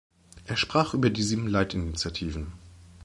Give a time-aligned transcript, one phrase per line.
[0.47, 2.53] Er sprach über die sieben Leitinitiativen.